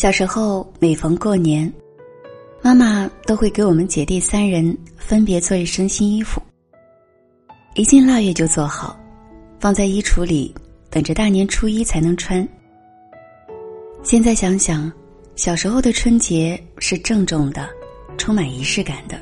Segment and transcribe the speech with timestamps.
[0.00, 1.70] 小时候，每逢过年，
[2.62, 6.40] 妈妈都会给我们姐弟三人分别做一身新衣服。
[7.74, 8.98] 一进腊月就做好，
[9.58, 10.54] 放在衣橱里，
[10.88, 12.48] 等着大年初一才能穿。
[14.02, 14.90] 现在想想，
[15.36, 17.68] 小时候的春节是郑重的，
[18.16, 19.20] 充满仪式感的。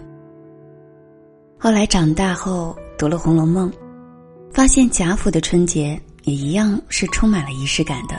[1.58, 3.68] 后来长大后读了《红楼梦》，
[4.52, 8.14] 发现贾府的春节也一样是充满了仪式感的。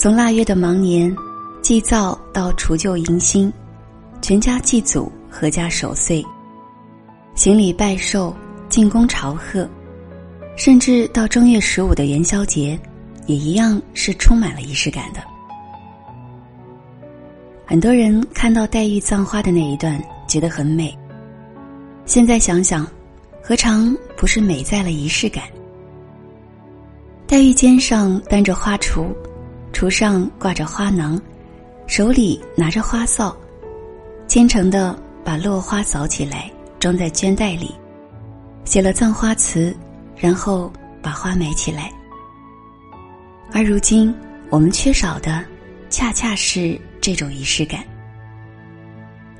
[0.00, 1.14] 从腊月的忙年，
[1.60, 3.52] 祭灶到除旧迎新，
[4.22, 6.24] 全家祭祖，阖家守岁，
[7.34, 8.34] 行礼拜寿，
[8.70, 9.68] 进宫朝贺，
[10.56, 12.80] 甚至到正月十五的元宵节，
[13.26, 15.20] 也一样是充满了仪式感的。
[17.66, 20.98] 很多人看到黛玉葬花的那一段，觉得很美。
[22.06, 22.88] 现在想想，
[23.42, 25.44] 何尝不是美在了仪式感？
[27.26, 29.04] 黛玉肩上担着花锄。
[29.72, 31.20] 橱上挂着花囊，
[31.86, 33.36] 手里拿着花扫，
[34.28, 37.74] 虔诚的把落花扫起来，装在绢袋里，
[38.64, 39.74] 写了葬花词，
[40.16, 41.90] 然后把花埋起来。
[43.52, 44.14] 而如今，
[44.50, 45.44] 我们缺少的，
[45.88, 47.82] 恰恰是这种仪式感。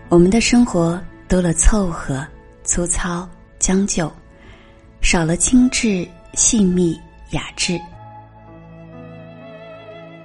[0.08, 2.26] 我们的生活多了凑合、
[2.64, 4.10] 粗糙、将就，
[5.00, 6.98] 少了精致、细密、
[7.30, 7.80] 雅致。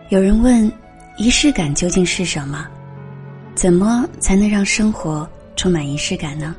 [0.09, 0.71] 有人问：
[1.17, 2.67] 仪式感究竟是什么？
[3.55, 6.55] 怎么才能让生活充满仪式感呢？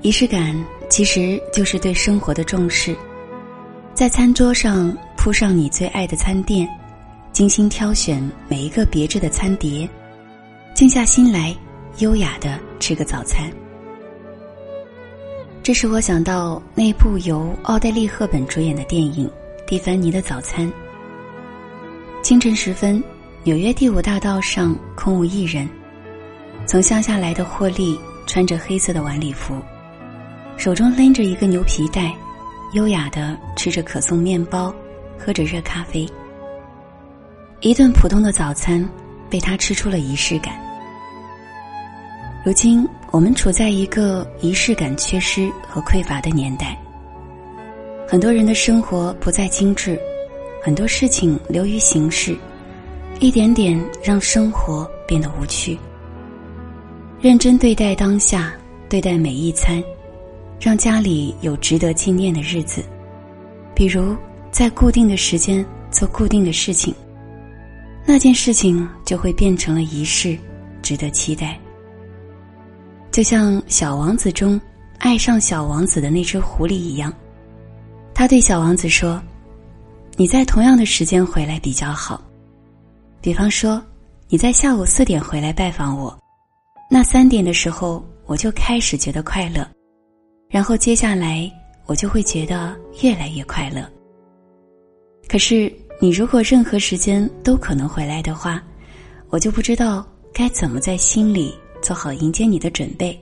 [0.00, 0.56] 仪式感
[0.88, 2.96] 其实就是对生活的重视，
[3.92, 6.66] 在餐桌上铺上你最爱的餐垫，
[7.30, 9.86] 精心挑选每一个别致的餐碟，
[10.72, 11.54] 静下心来，
[11.98, 13.52] 优雅的吃个早餐。
[15.62, 19.28] 这使我想到那部由奥黛丽·赫本主演的电影
[19.66, 20.66] 《蒂凡尼的早餐》。
[22.22, 23.02] 清晨时分，
[23.44, 25.66] 纽约第五大道上空无一人。
[26.66, 29.54] 从乡下来的霍利穿着黑色的晚礼服，
[30.58, 32.14] 手中拎着一个牛皮袋，
[32.74, 34.72] 优雅的吃着可颂面包，
[35.18, 36.06] 喝着热咖啡。
[37.60, 38.86] 一顿普通的早餐，
[39.30, 40.54] 被他吃出了仪式感。
[42.44, 46.78] 如今，我们处在一个仪式感缺失和匮乏的年代，
[48.06, 49.98] 很多人的生活不再精致。
[50.62, 52.36] 很多事情流于形式，
[53.18, 55.78] 一点点让生活变得无趣。
[57.18, 58.52] 认真对待当下，
[58.88, 59.82] 对待每一餐，
[60.60, 62.84] 让家里有值得纪念的日子。
[63.74, 64.14] 比如，
[64.50, 66.94] 在固定的时间做固定的事情，
[68.04, 70.36] 那件事情就会变成了仪式，
[70.82, 71.58] 值得期待。
[73.10, 74.60] 就像《小王子》中
[74.98, 77.10] 爱上小王子的那只狐狸一样，
[78.12, 79.18] 他对小王子说。
[80.20, 82.22] 你在同样的时间回来比较好，
[83.22, 83.82] 比方说，
[84.28, 86.14] 你在下午四点回来拜访我，
[86.90, 89.66] 那三点的时候我就开始觉得快乐，
[90.50, 91.50] 然后接下来
[91.86, 93.82] 我就会觉得越来越快乐。
[95.26, 98.62] 可是你如果任何时间都可能回来的话，
[99.30, 103.18] 我就不知道该怎么在心里做好迎接你的准备。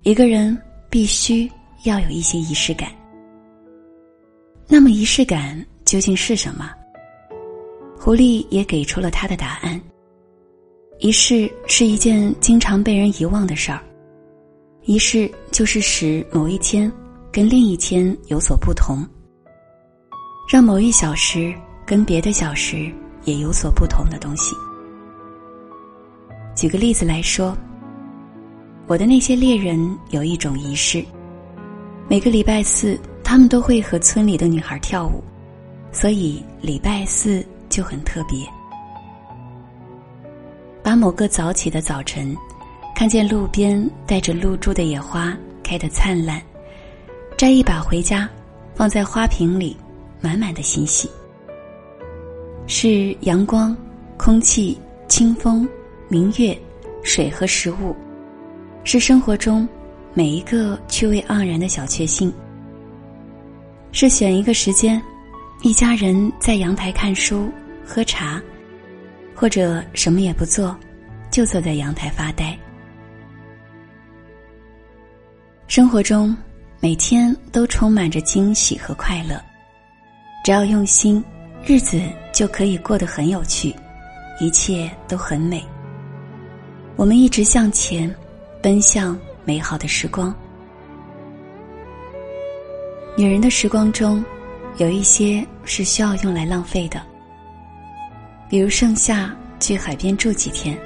[0.00, 0.58] 一个人
[0.88, 1.46] 必须
[1.84, 2.90] 要有一些仪式感。
[4.68, 6.70] 那么仪式感究竟是什么？
[7.98, 9.80] 狐狸也给出了他的答案。
[10.98, 13.82] 仪式是一件经常被人遗忘的事儿，
[14.84, 16.90] 仪式就是使某一天
[17.30, 19.06] 跟另一天有所不同，
[20.48, 21.52] 让某一小时
[21.84, 22.90] 跟别的小时
[23.24, 24.54] 也有所不同的东西。
[26.54, 27.56] 举个例子来说，
[28.86, 31.04] 我的那些猎人有一种仪式，
[32.08, 32.98] 每个礼拜四。
[33.32, 35.24] 他们都会和村里的女孩跳舞，
[35.90, 38.46] 所以礼拜四就很特别。
[40.82, 42.36] 把某个早起的早晨，
[42.94, 46.42] 看见路边带着露珠的野花开得灿烂，
[47.34, 48.28] 摘一把回家，
[48.74, 49.74] 放在花瓶里，
[50.20, 51.08] 满满的欣喜。
[52.66, 53.74] 是阳光、
[54.18, 54.78] 空气、
[55.08, 55.66] 清风、
[56.06, 56.54] 明月、
[57.02, 57.96] 水和食物，
[58.84, 59.66] 是生活中
[60.12, 62.30] 每一个趣味盎然的小确幸。
[63.92, 65.00] 是选一个时间，
[65.60, 67.52] 一家人在阳台看书、
[67.86, 68.42] 喝茶，
[69.34, 70.74] 或者什么也不做，
[71.30, 72.58] 就坐在阳台发呆。
[75.68, 76.34] 生活中
[76.80, 79.40] 每天都充满着惊喜和快乐，
[80.42, 81.22] 只要用心，
[81.64, 82.00] 日子
[82.32, 83.74] 就可以过得很有趣，
[84.40, 85.62] 一切都很美。
[86.96, 88.12] 我们一直向前，
[88.62, 90.34] 奔向美好的时光。
[93.14, 94.24] 女人的时光中，
[94.78, 97.02] 有一些是需要用来浪费的，
[98.48, 99.30] 比如盛夏
[99.60, 100.78] 去海边住几天，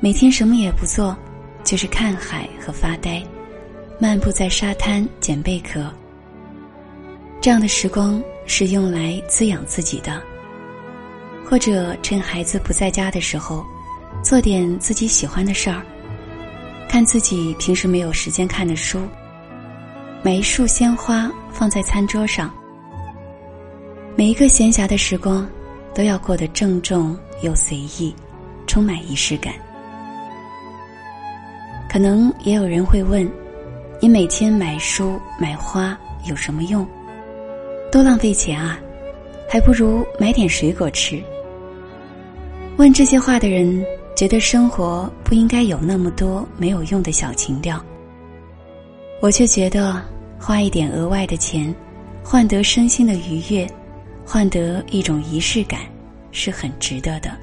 [0.00, 1.16] 每天什么也不做，
[1.62, 3.22] 就是看海和发呆，
[4.00, 5.88] 漫步在沙滩捡贝壳。
[7.40, 10.20] 这样的时光是用来滋养自己的，
[11.48, 13.64] 或者趁孩子不在家的时候，
[14.20, 15.80] 做点自己喜欢的事儿，
[16.88, 19.00] 看自己平时没有时间看的书，
[20.22, 22.52] 每一束鲜花放在餐桌上。
[24.14, 25.48] 每一个闲暇的时光，
[25.94, 28.14] 都要过得郑重又随意，
[28.66, 29.54] 充满仪式感。
[31.88, 33.26] 可能也有人会问：
[33.98, 36.86] 你每天买书买花有什么用？
[37.90, 38.78] 多浪费钱啊！
[39.48, 41.18] 还不如买点水果吃。
[42.76, 43.82] 问这些话的人，
[44.14, 47.82] 觉得生活不应该有那么多没有用的小情调。
[49.20, 50.02] 我却觉得，
[50.38, 51.74] 花一点额外的钱，
[52.24, 53.66] 换得身心的愉悦。
[54.24, 55.80] 换得一种仪式感，
[56.30, 57.36] 是很值得的。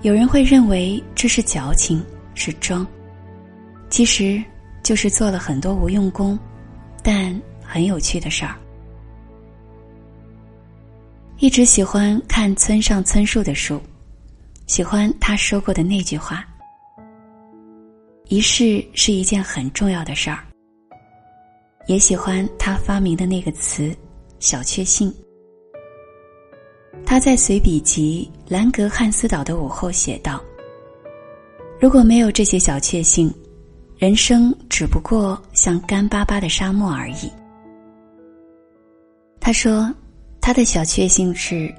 [0.00, 2.02] 有人会认为这是矫情，
[2.34, 2.86] 是装，
[3.90, 4.42] 其实
[4.82, 6.38] 就是做了很多无用功，
[7.02, 8.56] 但很有趣的事儿。
[11.36, 13.78] 一直喜欢看村上春树的书，
[14.66, 16.42] 喜欢他说过的那句话
[18.34, 20.42] ：“仪式是一件很重要的事儿。”
[21.86, 23.94] 也喜欢他发明的那个词。
[24.40, 25.10] 小确幸。
[27.06, 30.38] 他在随笔集《兰格汉斯岛的午后》写道
[31.80, 33.32] ：“如果没有这些小确幸，
[33.96, 37.30] 人生只不过像干巴巴的沙漠而已。”
[39.40, 39.90] 他说
[40.42, 41.74] ：“他的小确幸是，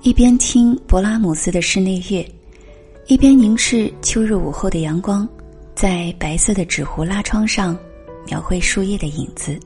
[0.00, 2.26] 一边听勃拉姆斯的室内乐，
[3.08, 5.28] 一边凝视秋日午后的阳光，
[5.78, 7.78] 在白色的纸糊拉窗上
[8.26, 9.56] 描绘树叶的影子。”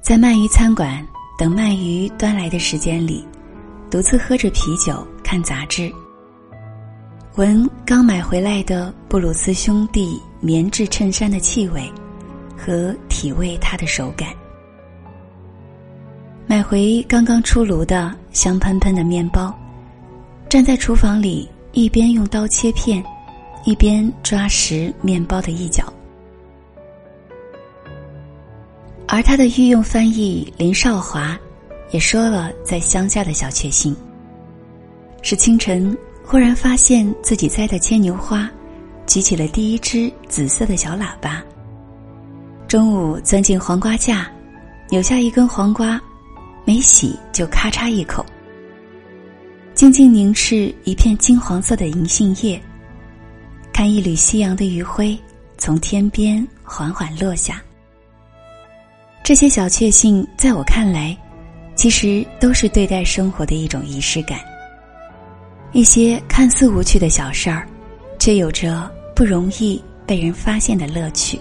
[0.00, 1.06] 在鳗鱼餐馆
[1.38, 3.22] 等鳗鱼端来的时间里，
[3.90, 5.92] 独自喝着啤酒看杂志，
[7.36, 11.92] 闻刚买回来的布鲁斯兄弟棉质衬衫的气味，
[12.56, 14.30] 和体味它的手感。
[16.46, 19.54] 买回刚刚出炉的香喷喷的面包，
[20.48, 23.04] 站在厨房里一边用刀切片，
[23.64, 25.92] 一边抓实面包的一角。
[29.06, 31.38] 而他的御用翻译林少华，
[31.90, 33.94] 也说了在乡下的小确幸：
[35.22, 38.50] 是清晨忽然发现自己栽的牵牛花，
[39.06, 41.42] 举起了第一只紫色的小喇叭；
[42.66, 44.26] 中午钻进黄瓜架，
[44.90, 46.00] 扭下一根黄瓜，
[46.64, 48.24] 没洗就咔嚓一口；
[49.74, 52.60] 静静凝视一片金黄色的银杏叶，
[53.74, 55.18] 看一缕夕阳的余晖
[55.58, 57.60] 从天边缓缓落下。
[59.24, 61.14] 这些小确幸，在我看来，
[61.74, 64.38] 其实都是对待生活的一种仪式感。
[65.72, 67.66] 一些看似无趣的小事儿，
[68.16, 71.36] 却有着不容易被人发现的乐趣。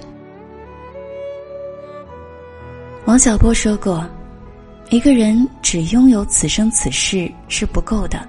[3.06, 4.10] 王小波说过
[4.90, 8.28] ：“一个人只拥有此生此世是不够的，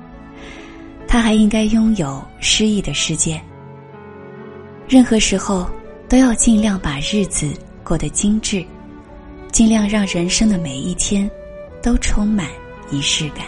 [1.08, 3.40] 他还应该拥有诗意的世界。
[4.94, 5.68] 任何时候，
[6.08, 8.64] 都要尽量把日子过得精致。”
[9.50, 11.28] 尽量让人生的每一天
[11.82, 12.46] 都充满
[12.92, 13.44] 仪式感。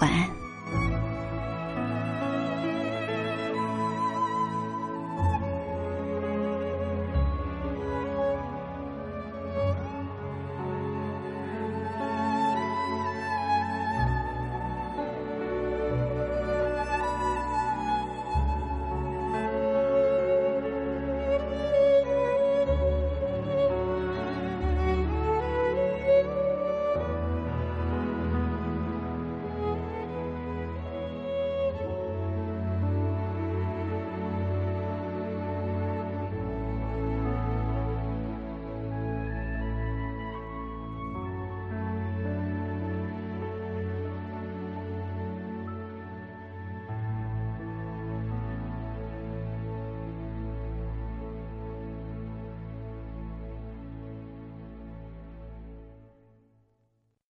[0.00, 0.35] 晚安。